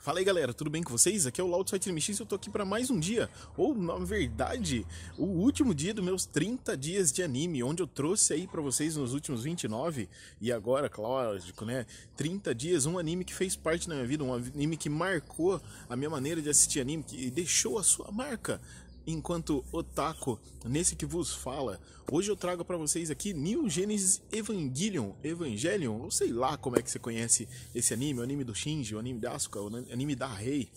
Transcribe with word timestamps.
Fala 0.00 0.18
aí 0.18 0.24
galera, 0.24 0.54
tudo 0.54 0.70
bem 0.70 0.82
com 0.82 0.96
vocês? 0.96 1.26
Aqui 1.26 1.42
é 1.42 1.44
o 1.44 1.46
Laudo 1.46 1.68
Site 1.68 1.92
MX 1.92 2.08
e 2.08 2.22
eu 2.22 2.26
tô 2.26 2.34
aqui 2.34 2.48
para 2.48 2.64
mais 2.64 2.88
um 2.90 2.98
dia, 2.98 3.28
ou 3.54 3.74
na 3.74 3.98
verdade, 3.98 4.86
o 5.18 5.26
último 5.26 5.74
dia 5.74 5.92
dos 5.92 6.02
meus 6.02 6.24
30 6.24 6.74
dias 6.74 7.12
de 7.12 7.22
anime, 7.22 7.62
onde 7.62 7.82
eu 7.82 7.86
trouxe 7.86 8.32
aí 8.32 8.46
para 8.46 8.62
vocês 8.62 8.96
nos 8.96 9.12
últimos 9.12 9.42
29 9.42 10.08
e 10.40 10.50
agora, 10.50 10.90
lógico, 10.96 11.66
né, 11.66 11.84
30 12.16 12.54
dias, 12.54 12.86
um 12.86 12.98
anime 12.98 13.26
que 13.26 13.34
fez 13.34 13.54
parte 13.54 13.86
da 13.90 13.94
minha 13.94 14.06
vida, 14.06 14.24
um 14.24 14.32
anime 14.32 14.78
que 14.78 14.88
marcou 14.88 15.60
a 15.86 15.94
minha 15.94 16.08
maneira 16.08 16.40
de 16.40 16.48
assistir 16.48 16.80
anime, 16.80 17.02
que 17.02 17.30
deixou 17.30 17.78
a 17.78 17.82
sua 17.82 18.10
marca 18.10 18.58
enquanto 19.06 19.64
otaku, 19.72 20.38
nesse 20.64 20.94
que 20.94 21.06
vos 21.06 21.32
fala. 21.32 21.80
Hoje 22.10 22.30
eu 22.30 22.36
trago 22.36 22.64
para 22.64 22.76
vocês 22.76 23.10
aqui 23.10 23.32
New 23.32 23.68
Genesis 23.68 24.22
Evangelion, 24.32 25.12
Evangelion, 25.22 26.00
ou 26.00 26.10
sei 26.10 26.32
lá 26.32 26.56
como 26.56 26.78
é 26.78 26.82
que 26.82 26.90
você 26.90 26.98
conhece 26.98 27.48
esse 27.74 27.94
anime, 27.94 28.20
o 28.20 28.22
anime 28.22 28.44
do 28.44 28.54
Shinji, 28.54 28.94
o 28.94 28.98
anime 28.98 29.18
da 29.18 29.32
Asuka, 29.32 29.60
o 29.60 29.68
anime 29.92 30.14
da 30.14 30.28
Rei. 30.28 30.70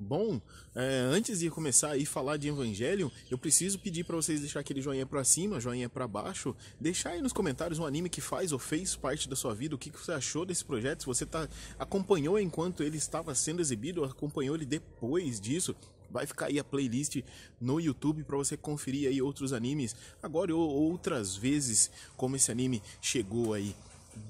Bom, 0.00 0.40
é, 0.76 1.00
antes 1.10 1.40
de 1.40 1.50
começar 1.50 1.96
a 1.96 2.06
falar 2.06 2.36
de 2.36 2.46
Evangelion, 2.46 3.10
eu 3.28 3.36
preciso 3.36 3.80
pedir 3.80 4.04
para 4.04 4.14
vocês 4.14 4.38
deixar 4.38 4.60
aquele 4.60 4.80
joinha 4.80 5.04
para 5.04 5.24
cima, 5.24 5.58
joinha 5.58 5.88
para 5.88 6.06
baixo, 6.06 6.54
deixar 6.80 7.10
aí 7.10 7.20
nos 7.20 7.32
comentários 7.32 7.80
um 7.80 7.84
anime 7.84 8.08
que 8.08 8.20
faz 8.20 8.52
ou 8.52 8.60
fez 8.60 8.94
parte 8.94 9.28
da 9.28 9.34
sua 9.34 9.56
vida, 9.56 9.74
o 9.74 9.78
que, 9.78 9.90
que 9.90 9.98
você 9.98 10.12
achou 10.12 10.46
desse 10.46 10.64
projeto, 10.64 11.00
se 11.00 11.06
você 11.06 11.26
tá, 11.26 11.48
acompanhou 11.76 12.38
enquanto 12.38 12.84
ele 12.84 12.96
estava 12.96 13.34
sendo 13.34 13.60
exibido, 13.60 14.04
acompanhou 14.04 14.54
ele 14.54 14.64
depois 14.64 15.40
disso, 15.40 15.74
Vai 16.10 16.26
ficar 16.26 16.46
aí 16.46 16.58
a 16.58 16.64
playlist 16.64 17.22
no 17.60 17.80
YouTube 17.80 18.24
para 18.24 18.36
você 18.36 18.56
conferir 18.56 19.08
aí 19.08 19.20
outros 19.20 19.52
animes 19.52 19.94
agora 20.22 20.54
ou 20.54 20.68
outras 20.68 21.36
vezes 21.36 21.90
como 22.16 22.36
esse 22.36 22.50
anime 22.50 22.82
chegou 23.00 23.52
aí. 23.52 23.74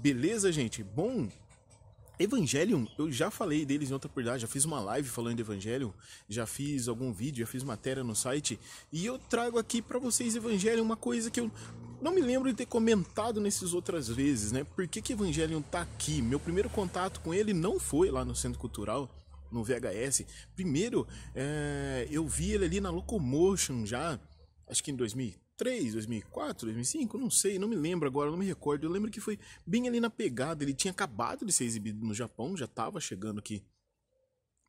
Beleza, 0.01 0.51
gente? 0.53 0.83
Bom, 0.83 1.29
Evangelion, 2.19 2.85
eu 2.99 3.13
já 3.13 3.31
falei 3.31 3.65
deles 3.65 3.91
em 3.91 3.93
outra 3.93 4.09
oportunidade, 4.09 4.43
já 4.43 4.49
fiz 4.49 4.65
uma 4.65 4.81
live 4.81 5.09
falando 5.09 5.37
de 5.37 5.43
Evangelion, 5.43 5.91
já 6.29 6.47
fiz 6.47 6.89
algum 6.89 7.13
vídeo, 7.13 7.47
já 7.47 7.47
fiz 7.47 7.63
matéria 7.63 8.03
no 8.03 8.15
site, 8.17 8.59
e 8.93 9.07
eu 9.07 9.19
trago 9.19 9.57
aqui 9.57 9.81
para 9.81 10.01
vocês 10.01 10.35
Evangelion 10.35 10.83
uma 10.83 10.97
coisa 10.97 11.31
que 11.31 11.39
eu 11.39 11.49
não 12.03 12.13
me 12.13 12.21
lembro 12.21 12.49
de 12.49 12.57
ter 12.57 12.67
comentado 12.67 13.41
nessas 13.41 13.73
outras 13.73 14.09
vezes, 14.09 14.51
né? 14.51 14.65
Por 14.65 14.87
que 14.89 15.01
que 15.01 15.13
Evangelion 15.13 15.63
tá 15.63 15.83
aqui? 15.83 16.21
Meu 16.21 16.41
primeiro 16.41 16.69
contato 16.69 17.21
com 17.21 17.33
ele 17.33 17.53
não 17.53 17.79
foi 17.79 18.11
lá 18.11 18.25
no 18.25 18.35
Centro 18.35 18.59
Cultural, 18.59 19.09
no 19.51 19.65
VHS. 19.65 20.25
Primeiro, 20.55 21.07
é, 21.35 22.07
eu 22.11 22.27
vi 22.27 22.53
ele 22.53 22.65
ali 22.65 22.81
na 22.81 22.91
Locomotion 22.91 23.85
já, 23.87 24.19
acho 24.69 24.83
que 24.83 24.91
em 24.91 24.97
2003, 24.97 25.93
2004, 25.95 26.67
2005, 26.67 27.19
não 27.19 27.31
sei, 27.31 27.59
não 27.59 27.69
me 27.69 27.77
lembro 27.77 28.09
agora, 28.09 28.31
não 28.31 28.39
me 28.39 28.47
recordo. 28.47 28.87
Eu 28.87 28.91
lembro 28.91 29.11
que 29.11 29.21
foi 29.21 29.39
bem 29.67 29.89
ali 29.89 30.01
na 30.01 30.11
pegada. 30.11 30.63
Ele 30.63 30.75
tinha 30.75 30.93
acabado 30.93 31.45
de 31.45 31.53
ser 31.53 31.65
exibido 31.65 32.05
no 32.05 32.15
Japão, 32.15 32.57
já 32.57 32.67
estava 32.67 33.01
chegando 33.01 33.39
aqui. 33.39 33.65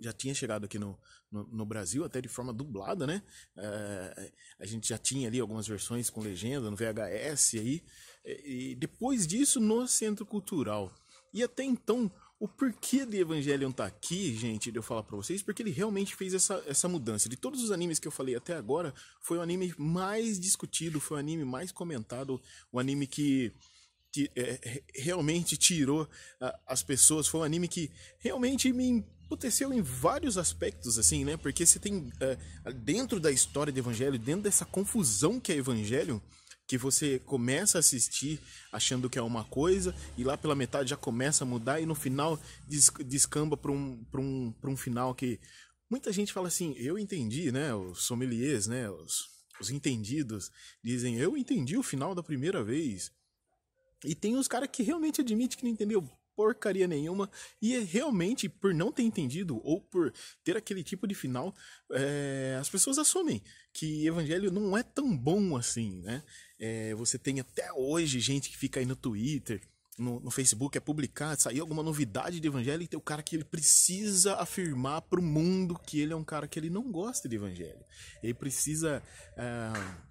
Já 0.02 0.14
tinha 0.14 0.34
chegado 0.34 0.64
aqui 0.64 0.80
no, 0.80 0.98
no, 1.30 1.44
no, 1.48 1.66
Brasil, 1.66 2.06
até 2.06 2.22
de 2.22 2.30
forma 2.30 2.54
dublada, 2.54 3.06
né? 3.06 3.22
É, 3.58 4.32
a 4.58 4.66
gente 4.66 4.88
já 4.88 4.98
tinha 4.98 5.28
ali 5.28 5.42
algumas 5.42 5.68
versões 5.68 6.10
com 6.10 6.22
legenda 6.22 6.72
no 6.72 6.78
VHS 6.78 7.56
aí. 7.56 7.84
E 8.24 8.76
depois 8.76 9.28
disso, 9.28 9.60
no 9.60 9.86
Centro 9.88 10.26
Cultural. 10.26 10.94
E 11.34 11.44
até 11.44 11.64
então, 11.64 12.12
o 12.40 12.48
porquê 12.48 13.06
de 13.06 13.18
Evangelion 13.18 13.70
tá 13.70 13.86
aqui, 13.86 14.34
gente, 14.34 14.74
eu 14.74 14.82
falar 14.82 15.04
para 15.04 15.18
vocês, 15.18 15.42
porque 15.42 15.62
ele 15.62 15.72
realmente 15.72 16.16
fez 16.16 16.34
essa, 16.34 16.64
essa 16.66 16.88
mudança. 16.88 17.28
De 17.28 17.36
todos 17.36 17.62
os 17.62 17.70
animes 17.70 18.00
que 18.00 18.08
eu 18.08 18.12
falei 18.12 18.34
até 18.34 18.56
agora, 18.56 18.94
foi 19.20 19.38
o 19.38 19.42
anime 19.42 19.74
mais 19.78 20.40
discutido, 20.40 21.02
foi 21.02 21.18
o 21.18 21.20
anime 21.20 21.44
mais 21.44 21.70
comentado, 21.70 22.42
o 22.72 22.80
anime 22.80 23.08
que, 23.08 23.52
que 24.10 24.32
é, 24.38 24.82
realmente 24.96 25.58
tirou 25.58 26.04
uh, 26.04 26.60
as 26.66 26.82
pessoas, 26.82 27.28
foi 27.28 27.42
um 27.42 27.44
anime 27.44 27.68
que 27.68 27.92
realmente 28.20 28.72
me 28.72 28.88
emputeceu 28.88 29.74
em 29.74 29.82
vários 29.82 30.38
aspectos, 30.38 30.98
assim, 30.98 31.26
né? 31.26 31.36
Porque 31.36 31.66
você 31.66 31.78
tem, 31.78 31.98
uh, 31.98 32.74
dentro 32.74 33.20
da 33.20 33.32
história 33.32 33.74
de 33.74 33.80
Evangelho, 33.80 34.18
dentro 34.18 34.44
dessa 34.44 34.64
confusão 34.64 35.42
que 35.42 35.52
é 35.52 35.58
Evangelho, 35.58 36.22
que 36.70 36.78
você 36.78 37.18
começa 37.18 37.80
a 37.80 37.82
assistir 37.82 38.40
achando 38.72 39.10
que 39.10 39.18
é 39.18 39.22
uma 39.24 39.44
coisa 39.44 39.94
e 40.16 40.24
lá 40.24 40.38
pela 40.38 40.54
metade 40.54 40.92
já 40.92 40.96
começa 40.96 41.44
a 41.44 41.48
mudar 41.48 41.82
e 41.82 41.86
no 41.88 41.96
final 41.96 42.40
descamba 43.04 43.58
para 43.58 43.72
um, 43.72 44.06
um, 44.14 44.54
um 44.64 44.78
final 44.78 45.16
que 45.16 45.40
muita 45.90 46.14
gente 46.14 46.32
fala 46.32 46.48
assim, 46.48 46.76
eu 46.78 47.00
entendi, 47.00 47.52
né? 47.52 47.74
Os 47.74 48.04
sommeliers, 48.04 48.68
né? 48.68 48.88
Os, 48.88 49.30
os 49.60 49.72
entendidos 49.72 50.52
dizem, 50.84 51.16
eu 51.16 51.36
entendi 51.36 51.76
o 51.76 51.82
final 51.82 52.14
da 52.14 52.22
primeira 52.22 52.64
vez. 52.64 53.12
E 54.06 54.14
tem 54.14 54.38
os 54.38 54.48
caras 54.48 54.70
que 54.72 54.84
realmente 54.84 55.22
admitem 55.22 55.58
que 55.58 55.64
não 55.64 55.72
entendeu 55.72 56.08
porcaria 56.40 56.88
nenhuma. 56.88 57.30
E 57.62 57.78
realmente, 57.80 58.48
por 58.48 58.74
não 58.74 58.94
ter 58.94 59.04
entendido 59.04 59.60
ou 59.62 59.82
por 59.82 60.14
ter 60.42 60.56
aquele 60.56 60.82
tipo 60.86 61.06
de 61.06 61.14
final, 61.14 61.54
é, 61.92 62.58
as 62.58 62.70
pessoas 62.70 62.98
assumem 62.98 63.44
que 63.74 64.08
Evangelho 64.08 64.50
não 64.50 64.78
é 64.78 64.82
tão 64.82 65.18
bom 65.18 65.58
assim, 65.58 66.00
né? 66.00 66.24
É, 66.58 66.96
você 66.96 67.20
tem 67.20 67.42
até 67.42 67.74
hoje 67.74 68.22
gente 68.22 68.50
que 68.50 68.58
fica 68.58 68.80
aí 68.80 68.86
no 68.86 68.96
Twitter, 68.96 69.62
no, 69.98 70.22
no 70.22 70.32
Facebook, 70.32 70.78
é 70.78 70.80
publicar, 70.80 71.38
sair 71.38 71.60
alguma 71.60 71.84
novidade 71.84 72.40
de 72.40 72.48
Evangelho 72.48 72.84
e 72.84 72.88
tem 72.88 72.98
o 72.98 73.02
cara 73.04 73.22
que 73.22 73.36
ele 73.36 73.44
precisa 73.44 74.36
afirmar 74.36 75.02
para 75.02 75.20
o 75.20 75.24
mundo 75.24 75.78
que 75.78 76.00
ele 76.00 76.14
é 76.14 76.16
um 76.16 76.24
cara 76.24 76.48
que 76.48 76.58
ele 76.58 76.70
não 76.70 76.90
gosta 76.90 77.28
de 77.28 77.36
Evangelho. 77.36 77.84
Ele 78.24 78.34
precisa. 78.34 79.04
Uh, 79.34 80.09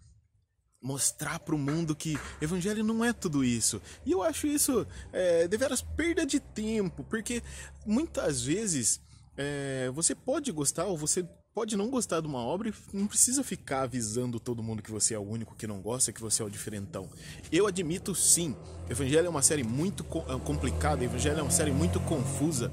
mostrar 0.81 1.39
para 1.41 1.55
o 1.55 1.59
mundo 1.59 1.95
que 1.95 2.19
evangelho 2.41 2.85
não 2.85 3.05
é 3.05 3.13
tudo 3.13 3.45
isso. 3.45 3.81
E 4.07 4.13
eu 4.13 4.23
acho 4.23 4.47
isso 4.47 4.87
é, 5.13 5.49
deveras 5.49 5.83
perda 5.83 6.25
de 6.25 6.41
tempo, 6.41 7.05
porque 7.05 7.43
muitas 7.85 8.43
vezes 8.43 9.01
é, 9.37 9.91
você 9.93 10.15
pode 10.15 10.51
gostar 10.53 10.85
ou 10.85 10.97
você 10.97 11.27
pode 11.55 11.77
não 11.77 11.91
gostar 11.91 12.21
de 12.21 12.27
uma 12.29 12.39
obra 12.39 12.69
e 12.69 12.75
não 12.93 13.09
precisa 13.09 13.43
ficar 13.43 13.83
avisando 13.83 14.39
todo 14.39 14.63
mundo 14.63 14.81
que 14.83 14.93
você 14.93 15.15
é 15.15 15.19
o 15.19 15.23
único 15.23 15.57
que 15.57 15.67
não 15.67 15.81
gosta, 15.81 16.13
que 16.13 16.21
você 16.21 16.41
é 16.41 16.45
o 16.45 16.51
diferentão. 16.51 17.09
Eu 17.51 17.67
admito 17.67 18.15
sim, 18.15 18.55
Evangelho 18.89 19.27
é 19.27 19.31
uma 19.31 19.43
série 19.43 19.65
muito 19.65 20.05
complicada, 20.05 21.05
Evangelho 21.05 21.41
é 21.41 21.43
uma 21.43 21.51
série 21.51 21.73
muito 21.73 21.99
confusa. 22.01 22.73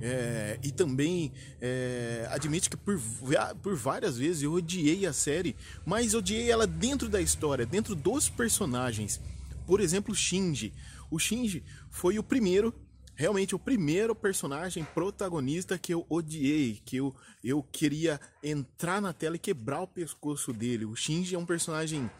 É, 0.00 0.58
e 0.62 0.70
também 0.70 1.32
é, 1.60 2.28
admite 2.30 2.68
que 2.68 2.76
por, 2.76 3.00
por 3.62 3.74
várias 3.74 4.18
vezes 4.18 4.42
eu 4.42 4.52
odiei 4.52 5.06
a 5.06 5.12
série, 5.12 5.56
mas 5.84 6.14
odiei 6.14 6.50
ela 6.50 6.66
dentro 6.66 7.08
da 7.08 7.20
história, 7.20 7.64
dentro 7.64 7.94
dos 7.94 8.28
personagens. 8.28 9.20
Por 9.66 9.80
exemplo, 9.80 10.14
Shinji. 10.14 10.72
O 11.10 11.18
Shinji 11.18 11.62
foi 11.90 12.18
o 12.18 12.22
primeiro, 12.22 12.74
realmente 13.14 13.54
o 13.54 13.58
primeiro 13.58 14.14
personagem 14.14 14.84
protagonista 14.94 15.78
que 15.78 15.94
eu 15.94 16.04
odiei, 16.08 16.80
que 16.84 16.98
eu, 16.98 17.14
eu 17.42 17.62
queria 17.62 18.20
entrar 18.42 19.00
na 19.00 19.12
tela 19.12 19.36
e 19.36 19.40
quebrar 19.40 19.80
o 19.80 19.88
pescoço 19.88 20.52
dele. 20.52 20.84
O 20.84 20.94
Shinji 20.94 21.34
é 21.34 21.38
um 21.38 21.46
personagem 21.46 22.10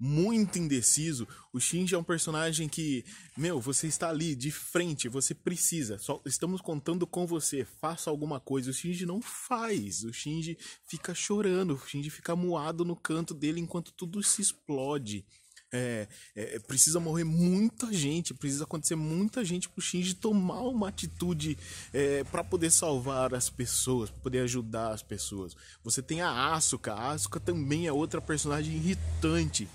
muito 0.00 0.58
indeciso. 0.58 1.28
O 1.52 1.60
Shinji 1.60 1.94
é 1.94 1.98
um 1.98 2.02
personagem 2.02 2.68
que, 2.68 3.04
meu, 3.36 3.60
você 3.60 3.86
está 3.86 4.08
ali 4.08 4.34
de 4.34 4.50
frente, 4.50 5.08
você 5.08 5.34
precisa. 5.34 5.98
Só 5.98 6.22
estamos 6.24 6.62
contando 6.62 7.06
com 7.06 7.26
você, 7.26 7.66
faça 7.80 8.08
alguma 8.08 8.40
coisa. 8.40 8.70
O 8.70 8.74
Shinji 8.74 9.04
não 9.04 9.20
faz. 9.20 10.02
O 10.02 10.12
Shinji 10.12 10.56
fica 10.86 11.14
chorando, 11.14 11.74
o 11.74 11.86
Shinji 11.86 12.08
fica 12.08 12.34
moado 12.34 12.82
no 12.82 12.96
canto 12.96 13.34
dele 13.34 13.60
enquanto 13.60 13.92
tudo 13.92 14.22
se 14.22 14.40
explode. 14.40 15.26
É, 15.72 16.08
é, 16.34 16.58
precisa 16.58 16.98
morrer 16.98 17.22
muita 17.22 17.92
gente, 17.92 18.34
precisa 18.34 18.64
acontecer 18.64 18.96
muita 18.96 19.44
gente 19.44 19.68
pro 19.68 19.80
Shinji 19.80 20.14
tomar 20.14 20.62
uma 20.62 20.88
atitude 20.88 21.56
é, 21.92 22.24
para 22.24 22.42
poder 22.42 22.72
salvar 22.72 23.32
as 23.34 23.48
pessoas, 23.48 24.10
para 24.10 24.20
poder 24.20 24.40
ajudar 24.40 24.92
as 24.92 25.02
pessoas. 25.02 25.54
Você 25.84 26.02
tem 26.02 26.22
a 26.22 26.54
Asuka, 26.54 26.92
a 26.92 27.12
Asuka 27.12 27.38
também 27.38 27.86
é 27.86 27.92
outra 27.92 28.20
personagem 28.20 28.74
irritante. 28.74 29.68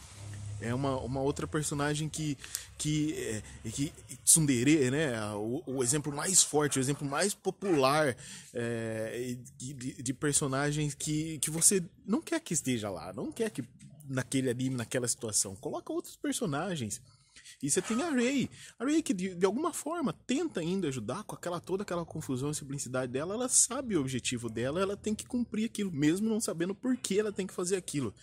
É 0.66 0.74
uma, 0.74 0.98
uma 1.00 1.22
outra 1.22 1.48
personagem 1.48 2.10
que. 2.10 2.38
que, 2.78 3.14
é, 3.14 3.70
que 3.70 3.94
Tsundere, 4.24 4.90
né? 4.90 5.22
O, 5.36 5.64
o, 5.66 5.84
exemplo 5.84 6.14
mais 6.14 6.44
forte, 6.44 6.80
o 6.80 6.82
exemplo 6.82 7.08
mais 7.08 7.34
popular 7.34 8.16
é, 8.54 9.38
de, 9.58 10.02
de, 10.02 10.14
personagens 10.14 10.94
que, 10.94 11.38
que 11.40 11.50
você 11.50 11.84
não 12.06 12.22
quer 12.22 12.40
que 12.40 12.54
esteja 12.54 12.90
lá, 12.90 13.14
não 13.14 13.32
quer 13.32 13.50
que 13.50 13.64
naquele 14.08 14.50
anime, 14.50 14.76
naquela 14.76 15.08
situação. 15.08 15.56
Coloca 15.56 15.92
outros 15.92 16.16
personagens. 16.16 17.02
E 17.62 17.70
você 17.70 17.82
tem 17.82 18.02
a 18.02 18.10
Ray. 18.10 18.50
A 18.80 18.86
Ray 18.86 19.02
que 19.02 19.14
de, 19.14 19.36
de, 19.36 19.46
alguma 19.46 19.74
forma 19.74 20.14
tenta 20.26 20.60
ainda 20.60 20.88
ajudar 20.88 21.24
com 21.24 21.36
aquela 21.36 21.60
toda 21.60 21.84
aquela 21.84 22.06
confusão 22.06 22.52
e 22.52 22.56
simplicidade 22.56 23.12
dela, 23.12 23.34
ela 23.34 23.50
sabe 23.50 23.96
o 23.96 24.02
objetivo 24.02 24.50
dela, 24.50 24.80
ela 24.80 24.98
tem 24.98 25.14
que 25.14 25.26
cumprir 25.26 25.66
aquilo, 25.66 25.92
mesmo 25.92 26.30
não 26.30 26.40
sabendo 26.40 26.74
por 26.74 26.96
que 26.98 27.20
ela 27.20 27.32
tem 27.32 27.48
que 27.48 27.54
fazer 27.54 27.76
aquilo. 27.76 28.14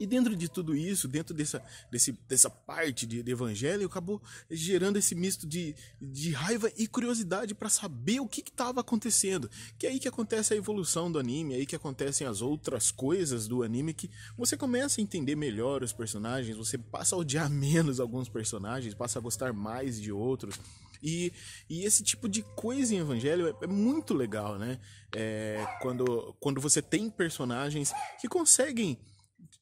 E 0.00 0.06
dentro 0.06 0.34
de 0.34 0.48
tudo 0.48 0.74
isso, 0.74 1.06
dentro 1.06 1.34
dessa, 1.34 1.62
desse, 1.90 2.12
dessa 2.26 2.48
parte 2.48 3.06
de, 3.06 3.22
de 3.22 3.30
evangelho, 3.30 3.86
acabou 3.86 4.22
gerando 4.50 4.96
esse 4.96 5.14
misto 5.14 5.46
de, 5.46 5.76
de 6.00 6.32
raiva 6.32 6.72
e 6.74 6.86
curiosidade 6.86 7.54
para 7.54 7.68
saber 7.68 8.18
o 8.18 8.26
que 8.26 8.40
estava 8.40 8.80
acontecendo. 8.80 9.50
Que 9.78 9.86
é 9.86 9.90
aí 9.90 10.00
que 10.00 10.08
acontece 10.08 10.54
a 10.54 10.56
evolução 10.56 11.12
do 11.12 11.18
anime, 11.18 11.52
é 11.52 11.58
aí 11.58 11.66
que 11.66 11.76
acontecem 11.76 12.26
as 12.26 12.40
outras 12.40 12.90
coisas 12.90 13.46
do 13.46 13.62
anime, 13.62 13.92
que 13.92 14.10
você 14.38 14.56
começa 14.56 15.02
a 15.02 15.04
entender 15.04 15.36
melhor 15.36 15.82
os 15.82 15.92
personagens, 15.92 16.56
você 16.56 16.78
passa 16.78 17.14
a 17.14 17.18
odiar 17.18 17.50
menos 17.52 18.00
alguns 18.00 18.26
personagens, 18.26 18.94
passa 18.94 19.18
a 19.18 19.22
gostar 19.22 19.52
mais 19.52 20.00
de 20.00 20.10
outros. 20.10 20.58
E, 21.02 21.30
e 21.68 21.84
esse 21.84 22.02
tipo 22.02 22.26
de 22.26 22.42
coisa 22.42 22.94
em 22.94 22.98
Evangelho 22.98 23.48
é, 23.48 23.64
é 23.64 23.66
muito 23.66 24.14
legal, 24.14 24.58
né? 24.58 24.78
É, 25.14 25.66
quando, 25.80 26.34
quando 26.40 26.60
você 26.60 26.80
tem 26.80 27.10
personagens 27.10 27.92
que 28.20 28.28
conseguem 28.28 28.98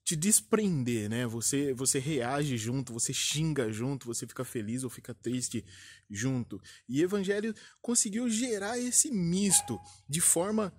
te 0.09 0.17
desprender, 0.17 1.07
né? 1.11 1.27
Você 1.27 1.75
você 1.75 1.99
reage 1.99 2.57
junto, 2.57 2.95
você 2.95 3.13
xinga 3.13 3.71
junto, 3.71 4.07
você 4.07 4.27
fica 4.27 4.43
feliz 4.43 4.83
ou 4.83 4.89
fica 4.89 5.13
triste 5.13 5.63
junto. 6.09 6.59
E 6.89 7.03
Evangelho 7.03 7.55
conseguiu 7.83 8.27
gerar 8.31 8.79
esse 8.79 9.11
misto 9.11 9.79
de 10.09 10.23
forma 10.23 10.73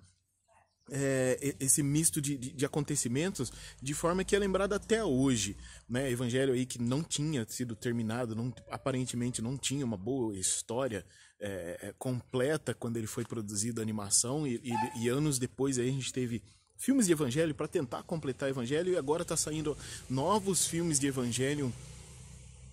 é, 0.90 1.54
esse 1.60 1.80
misto 1.80 2.20
de, 2.20 2.36
de, 2.36 2.50
de, 2.50 2.66
acontecimentos 2.66 3.52
de 3.80 3.94
forma 3.94 4.24
que 4.24 4.34
é 4.34 4.38
lembrado 4.40 4.72
até 4.72 5.04
hoje. 5.04 5.56
Né? 5.88 6.10
Evangelho 6.10 6.52
aí 6.52 6.66
que 6.66 6.82
não 6.82 7.00
tinha 7.00 7.46
sido 7.48 7.76
terminado, 7.76 8.34
não, 8.34 8.52
aparentemente 8.68 9.40
não 9.40 9.56
tinha 9.56 9.84
uma 9.84 9.96
boa 9.96 10.36
história 10.36 11.06
é, 11.38 11.78
é 11.82 11.94
completa 11.96 12.74
quando 12.74 12.96
ele 12.96 13.06
foi 13.06 13.24
produzido 13.24 13.80
a 13.80 13.84
animação 13.84 14.44
e, 14.44 14.56
e, 14.56 15.04
e 15.04 15.08
anos 15.08 15.38
depois 15.38 15.78
aí 15.78 15.88
a 15.88 15.92
gente 15.92 16.12
teve 16.12 16.42
filmes 16.80 17.06
de 17.06 17.12
evangelho 17.12 17.54
para 17.54 17.68
tentar 17.68 18.02
completar 18.04 18.48
evangelho 18.48 18.90
e 18.94 18.96
agora 18.96 19.20
está 19.20 19.36
saindo 19.36 19.76
novos 20.08 20.66
filmes 20.66 20.98
de 20.98 21.06
evangelho 21.06 21.70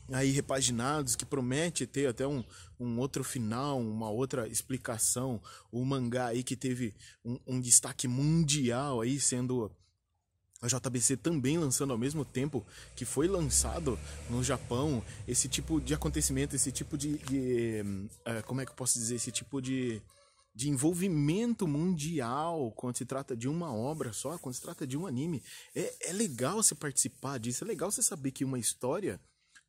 aí 0.09 0.31
repaginados 0.31 1.13
que 1.13 1.25
promete 1.25 1.85
ter 1.85 2.07
até 2.07 2.25
um, 2.25 2.41
um 2.79 2.97
outro 2.99 3.21
final, 3.21 3.77
uma 3.77 4.09
outra 4.09 4.47
explicação. 4.47 5.41
O 5.69 5.83
mangá 5.83 6.27
aí 6.27 6.41
que 6.41 6.55
teve 6.55 6.93
um, 7.23 7.37
um 7.45 7.59
destaque 7.59 8.07
mundial 8.07 9.01
aí 9.01 9.19
sendo 9.19 9.69
a 10.61 10.67
JBC 10.67 11.17
também 11.17 11.57
lançando 11.57 11.91
ao 11.91 11.99
mesmo 11.99 12.23
tempo 12.23 12.65
que 12.95 13.03
foi 13.03 13.27
lançado 13.27 13.99
no 14.29 14.41
Japão 14.41 15.03
esse 15.27 15.49
tipo 15.49 15.81
de 15.81 15.93
acontecimento, 15.93 16.55
esse 16.55 16.71
tipo 16.71 16.97
de, 16.97 17.17
de 17.17 17.81
uh, 18.25 18.41
como 18.45 18.61
é 18.61 18.65
que 18.65 18.71
eu 18.71 18.75
posso 18.75 18.97
dizer, 18.97 19.15
esse 19.15 19.33
tipo 19.33 19.61
de 19.61 20.01
de 20.57 20.71
envolvimento 20.71 21.67
mundial 21.67 22.71
quando 22.75 22.97
se 22.97 23.05
trata 23.05 23.37
de 23.37 23.47
uma 23.47 23.71
obra 23.71 24.11
só, 24.11 24.39
quando 24.39 24.55
se 24.55 24.61
trata 24.63 24.87
de 24.87 24.97
um 24.97 25.05
anime. 25.05 25.43
É, 25.75 26.09
é 26.09 26.13
legal 26.13 26.63
você 26.63 26.73
participar 26.73 27.37
disso, 27.37 27.63
é 27.63 27.67
legal 27.67 27.91
você 27.91 28.01
saber 28.01 28.31
que 28.31 28.43
uma 28.43 28.57
história 28.57 29.21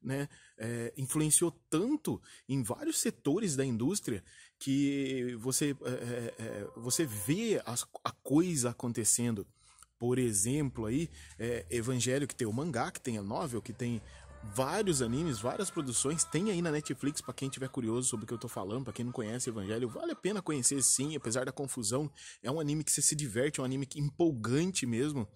né, 0.02 0.30
é, 0.56 0.94
influenciou 0.96 1.50
tanto 1.68 2.18
em 2.48 2.62
vários 2.62 2.98
setores 3.00 3.54
da 3.54 3.66
indústria 3.66 4.24
que 4.58 5.36
você, 5.38 5.76
é, 5.82 5.90
é, 5.90 6.34
é 6.38 6.68
você 6.74 7.04
vê 7.04 7.60
a, 7.66 7.74
a, 8.04 8.12
coisa 8.22 8.70
acontecendo. 8.70 9.46
Por 9.98 10.18
exemplo, 10.18 10.86
aí, 10.86 11.10
é, 11.38 11.66
Evangelho, 11.68 12.26
que 12.26 12.34
tem 12.34 12.46
o 12.46 12.52
mangá, 12.52 12.90
que 12.90 13.00
tem 13.00 13.18
a 13.18 13.22
novel, 13.22 13.60
que 13.60 13.74
tem 13.74 14.00
vários 14.42 15.02
animes, 15.02 15.38
várias 15.38 15.70
produções, 15.70 16.24
tem 16.24 16.50
aí 16.50 16.62
na 16.62 16.70
Netflix 16.70 17.20
para 17.20 17.34
quem 17.34 17.48
tiver 17.48 17.68
curioso 17.68 18.08
sobre 18.08 18.24
o 18.24 18.26
que 18.26 18.34
eu 18.34 18.38
tô 18.38 18.48
falando, 18.48 18.84
para 18.84 18.92
quem 18.92 19.04
não 19.04 19.12
conhece 19.12 19.50
Evangelho, 19.50 19.88
vale 19.88 20.12
a 20.12 20.16
pena 20.16 20.42
conhecer 20.42 20.82
sim, 20.82 21.16
apesar 21.16 21.44
da 21.44 21.52
confusão. 21.52 22.10
É 22.42 22.50
um 22.50 22.60
anime 22.60 22.84
que 22.84 22.92
você 22.92 23.02
se 23.02 23.14
diverte, 23.14 23.60
é 23.60 23.62
um 23.62 23.66
anime 23.66 23.86
que 23.86 24.00
empolgante 24.00 24.86
mesmo. 24.86 25.28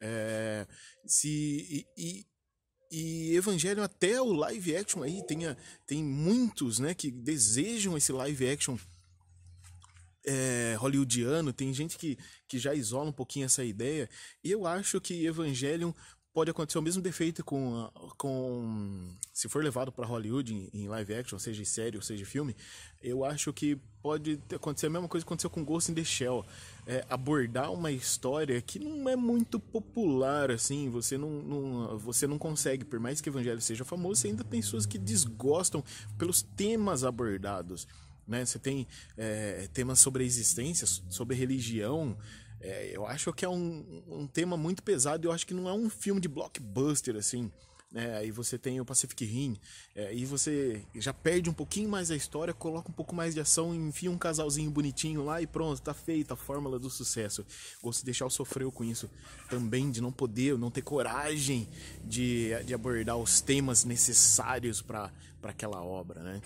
É, 0.00 0.66
se, 1.06 1.86
e, 1.96 2.26
e 2.90 3.36
Evangelho 3.36 3.82
até 3.82 4.20
o 4.20 4.32
live 4.32 4.76
action 4.76 5.02
aí 5.02 5.24
tem, 5.26 5.40
tem 5.86 6.02
muitos, 6.02 6.78
né, 6.78 6.94
que 6.94 7.10
desejam 7.10 7.96
esse 7.96 8.12
live 8.12 8.48
action 8.48 8.78
é, 10.28 10.76
hollywoodiano, 10.78 11.52
tem 11.52 11.72
gente 11.72 11.96
que, 11.96 12.18
que 12.46 12.58
já 12.58 12.74
isola 12.74 13.08
um 13.08 13.12
pouquinho 13.12 13.46
essa 13.46 13.64
ideia. 13.64 14.08
E 14.44 14.50
eu 14.50 14.66
acho 14.66 15.00
que 15.00 15.24
Evangelion 15.24 15.92
pode 16.32 16.50
acontecer 16.50 16.78
o 16.78 16.82
mesmo 16.82 17.02
defeito 17.02 17.44
com, 17.44 17.90
com 18.16 19.16
se 19.32 19.48
for 19.48 19.62
levado 19.62 19.90
para 19.90 20.06
Hollywood 20.06 20.54
em, 20.54 20.70
em, 20.72 20.88
live 20.88 21.14
action, 21.14 21.38
seja 21.38 21.64
série 21.64 21.96
ou 21.96 22.02
seja 22.02 22.24
filme, 22.24 22.54
eu 23.02 23.24
acho 23.24 23.52
que 23.52 23.76
pode 24.02 24.40
acontecer 24.54 24.86
a 24.86 24.90
mesma 24.90 25.08
coisa 25.08 25.24
que 25.24 25.28
aconteceu 25.28 25.50
com 25.50 25.64
Ghost 25.64 25.90
in 25.90 25.94
the 25.94 26.04
Shell, 26.04 26.44
é, 26.86 27.04
abordar 27.08 27.72
uma 27.72 27.90
história 27.90 28.60
que 28.60 28.78
não 28.78 29.08
é 29.08 29.16
muito 29.16 29.58
popular 29.58 30.50
assim, 30.50 30.88
você 30.88 31.18
não, 31.18 31.30
não, 31.42 31.98
você 31.98 32.26
não 32.26 32.38
consegue, 32.38 32.84
por 32.84 33.00
mais 33.00 33.20
que 33.20 33.28
o 33.28 33.32
Evangelho 33.32 33.60
seja 33.60 33.84
famoso, 33.84 34.26
ainda 34.26 34.44
tem 34.44 34.60
pessoas 34.60 34.86
que 34.86 34.98
desgostam 34.98 35.82
pelos 36.16 36.42
temas 36.42 37.04
abordados, 37.04 37.86
né? 38.26 38.44
Você 38.44 38.58
tem 38.58 38.86
é, 39.16 39.68
temas 39.72 39.98
sobre 39.98 40.22
a 40.22 40.26
existência, 40.26 40.86
sobre 41.08 41.34
religião, 41.34 42.16
é, 42.60 42.90
eu 42.92 43.06
acho 43.06 43.32
que 43.32 43.44
é 43.44 43.48
um, 43.48 44.02
um 44.08 44.26
tema 44.26 44.56
muito 44.56 44.82
pesado 44.82 45.26
eu 45.26 45.32
acho 45.32 45.46
que 45.46 45.54
não 45.54 45.68
é 45.68 45.72
um 45.72 45.88
filme 45.88 46.20
de 46.20 46.28
blockbuster, 46.28 47.16
assim. 47.16 47.50
Né? 47.90 48.18
Aí 48.18 48.30
você 48.30 48.58
tem 48.58 48.80
o 48.80 48.84
Pacific 48.84 49.24
Rim, 49.24 49.56
é, 49.94 50.14
e 50.14 50.26
você 50.26 50.84
já 50.96 51.12
perde 51.14 51.48
um 51.48 51.54
pouquinho 51.54 51.88
mais 51.88 52.10
a 52.10 52.16
história, 52.16 52.52
coloca 52.52 52.90
um 52.90 52.92
pouco 52.92 53.14
mais 53.14 53.34
de 53.34 53.40
ação, 53.40 53.74
enfia 53.74 54.10
um 54.10 54.18
casalzinho 54.18 54.70
bonitinho 54.70 55.24
lá 55.24 55.40
e 55.40 55.46
pronto, 55.46 55.80
tá 55.80 55.94
feita 55.94 56.34
a 56.34 56.36
fórmula 56.36 56.78
do 56.78 56.90
sucesso. 56.90 57.46
Gosto 57.82 58.00
de 58.00 58.06
deixar 58.06 58.26
o 58.26 58.30
sofreu 58.30 58.70
com 58.70 58.84
isso 58.84 59.08
também, 59.48 59.90
de 59.90 60.02
não 60.02 60.12
poder, 60.12 60.58
não 60.58 60.70
ter 60.70 60.82
coragem 60.82 61.68
de, 62.04 62.50
de 62.64 62.74
abordar 62.74 63.16
os 63.16 63.40
temas 63.40 63.84
necessários 63.84 64.82
para 64.82 65.10
aquela 65.42 65.82
obra, 65.82 66.22
né? 66.22 66.42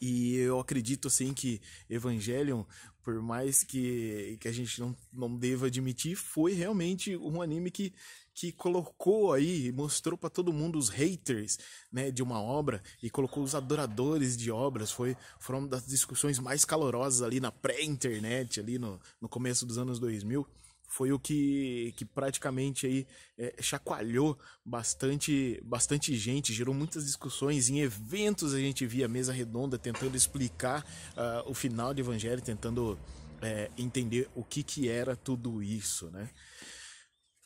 E 0.00 0.36
eu 0.36 0.60
acredito 0.60 1.08
assim 1.08 1.34
que 1.34 1.60
Evangelion 1.90 2.62
por 3.08 3.22
mais 3.22 3.64
que, 3.64 4.36
que 4.38 4.48
a 4.48 4.52
gente 4.52 4.78
não, 4.78 4.94
não 5.10 5.34
deva 5.34 5.68
admitir, 5.68 6.14
foi 6.14 6.52
realmente 6.52 7.16
um 7.16 7.40
anime 7.40 7.70
que, 7.70 7.94
que 8.34 8.52
colocou 8.52 9.32
aí, 9.32 9.72
mostrou 9.72 10.18
para 10.18 10.28
todo 10.28 10.52
mundo 10.52 10.78
os 10.78 10.90
haters 10.90 11.58
né, 11.90 12.10
de 12.10 12.22
uma 12.22 12.38
obra 12.38 12.82
e 13.02 13.08
colocou 13.08 13.42
os 13.42 13.54
adoradores 13.54 14.36
de 14.36 14.50
obras. 14.50 14.92
Foi, 14.92 15.16
foram 15.40 15.60
uma 15.60 15.68
das 15.68 15.86
discussões 15.86 16.38
mais 16.38 16.66
calorosas 16.66 17.22
ali 17.22 17.40
na 17.40 17.50
pré-internet, 17.50 18.60
ali 18.60 18.78
no, 18.78 19.00
no 19.18 19.26
começo 19.26 19.64
dos 19.64 19.78
anos 19.78 19.98
2000 19.98 20.46
foi 20.88 21.12
o 21.12 21.18
que, 21.18 21.92
que 21.96 22.04
praticamente 22.04 22.86
aí 22.86 23.06
é, 23.36 23.54
chacoalhou 23.60 24.38
bastante, 24.64 25.60
bastante 25.62 26.16
gente, 26.16 26.52
gerou 26.52 26.74
muitas 26.74 27.04
discussões. 27.04 27.68
Em 27.68 27.80
eventos 27.80 28.54
a 28.54 28.58
gente 28.58 28.86
via 28.86 29.06
mesa 29.06 29.30
redonda 29.30 29.78
tentando 29.78 30.16
explicar 30.16 30.82
uh, 31.12 31.48
o 31.48 31.52
final 31.52 31.92
de 31.92 32.00
Evangelho, 32.00 32.40
tentando 32.40 32.98
é, 33.42 33.70
entender 33.76 34.30
o 34.34 34.42
que, 34.42 34.62
que 34.62 34.88
era 34.88 35.14
tudo 35.14 35.62
isso, 35.62 36.10
né? 36.10 36.30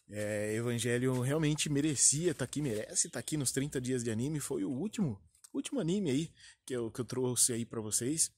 É, 0.08 0.54
Evangelho 0.54 1.20
realmente 1.20 1.68
merecia 1.68 2.34
tá 2.34 2.44
aqui, 2.44 2.60
merece 2.62 3.08
tá 3.08 3.18
aqui 3.18 3.36
nos 3.36 3.50
30 3.50 3.80
dias 3.80 4.04
de 4.04 4.10
anime. 4.10 4.38
Foi 4.38 4.62
o 4.62 4.70
último, 4.70 5.20
último 5.52 5.80
anime 5.80 6.10
aí 6.10 6.30
que 6.64 6.74
eu, 6.74 6.90
que 6.90 7.00
eu 7.00 7.04
trouxe 7.04 7.52
aí 7.52 7.64
para 7.64 7.80
vocês. 7.80 8.30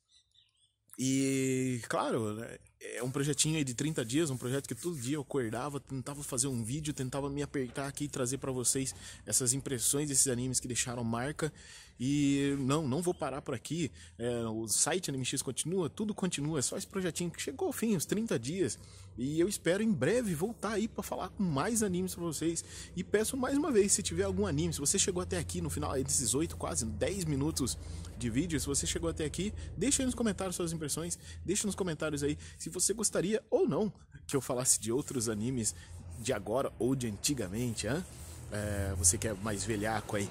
E, 0.99 1.81
claro, 1.89 2.35
né, 2.35 2.59
é 2.81 3.03
um 3.03 3.11
projetinho 3.11 3.57
aí 3.57 3.65
de 3.65 3.75
30 3.75 4.05
dias, 4.05 4.31
um 4.31 4.37
projeto 4.37 4.69
que 4.69 4.75
todo 4.75 4.97
dia 4.97 5.17
eu 5.17 5.23
acordava, 5.23 5.81
tentava 5.81 6.23
fazer 6.23 6.47
um 6.47 6.63
vídeo, 6.63 6.93
tentava 6.93 7.29
me 7.29 7.43
apertar 7.43 7.89
aqui 7.89 8.05
e 8.05 8.09
trazer 8.09 8.39
para 8.39 8.53
vocês 8.53 8.95
essas 9.27 9.53
impressões 9.53 10.09
desses 10.09 10.29
animes 10.29 10.61
que 10.61 10.69
deixaram 10.69 11.03
marca. 11.03 11.53
E 11.99 12.57
não, 12.59 12.87
não 12.87 13.01
vou 13.01 13.15
parar 13.15 13.41
por 13.43 13.55
aqui. 13.55 13.91
É, 14.19 14.45
o 14.47 14.67
site 14.67 15.11
AnimeX 15.11 15.43
continua, 15.43 15.89
tudo 15.89 16.15
continua. 16.15 16.59
É 16.59 16.63
só 16.63 16.77
esse 16.77 16.87
projetinho 16.87 17.31
que 17.31 17.41
chegou 17.41 17.69
ao 17.69 17.73
fim, 17.73 17.97
os 17.97 18.05
30 18.05 18.39
dias. 18.39 18.79
E 19.17 19.39
eu 19.39 19.49
espero 19.49 19.83
em 19.83 19.93
breve 19.93 20.35
voltar 20.35 20.73
aí 20.73 20.89
para 20.89 21.03
falar 21.03 21.29
com 21.29 21.43
mais 21.43 21.83
animes 21.83 22.15
para 22.15 22.25
vocês. 22.25 22.65
E 22.97 23.05
peço 23.05 23.37
mais 23.37 23.57
uma 23.57 23.71
vez, 23.71 23.93
se 23.93 24.03
tiver 24.03 24.25
algum 24.25 24.47
anime, 24.47 24.73
se 24.73 24.81
você 24.81 24.99
chegou 24.99 25.23
até 25.23 25.39
aqui 25.39 25.61
no 25.61 25.71
final 25.71 25.93
desses 26.03 26.35
8, 26.35 26.57
quase 26.57 26.85
10 26.85 27.25
minutos 27.27 27.79
de 28.19 28.29
vídeo, 28.29 28.59
se 28.59 28.67
você 28.67 28.87
chegou 28.87 29.09
até 29.09 29.25
aqui, 29.25 29.53
deixa 29.77 30.03
aí 30.03 30.07
nos 30.07 30.15
comentários 30.15 30.57
suas 30.57 30.73
impressões. 30.73 31.19
Deixa 31.45 31.67
nos 31.67 31.77
comentários 31.77 32.23
aí 32.23 32.37
se 32.59 32.69
você 32.71 32.93
gostaria 32.93 33.43
ou 33.51 33.69
não 33.69 33.93
que 34.27 34.35
eu 34.35 34.41
falasse 34.41 34.81
de 34.81 34.91
outros 34.91 35.29
animes 35.29 35.75
de 36.19 36.33
agora 36.33 36.73
ou 36.79 36.95
de 36.95 37.09
antigamente, 37.09 37.87
hein? 37.87 38.05
É, 38.51 38.95
você 38.97 39.19
que 39.19 39.29
é 39.29 39.35
mais 39.35 39.65
velhaco 39.65 40.17
aí. 40.17 40.29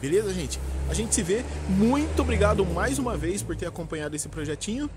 Beleza, 0.00 0.32
gente? 0.32 0.58
A 0.88 0.94
gente 0.94 1.14
se 1.14 1.22
vê. 1.22 1.44
Muito 1.68 2.22
obrigado 2.22 2.64
mais 2.64 2.98
uma 2.98 3.16
vez 3.16 3.42
por 3.42 3.54
ter 3.54 3.66
acompanhado 3.66 4.16
esse 4.16 4.28
projetinho. 4.28 4.88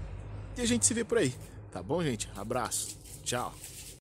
E 0.57 0.61
a 0.61 0.65
gente 0.65 0.85
se 0.85 0.93
vê 0.93 1.03
por 1.03 1.17
aí. 1.17 1.33
Tá 1.71 1.83
bom, 1.83 2.01
gente? 2.01 2.29
Abraço. 2.35 2.97
Tchau. 3.23 3.53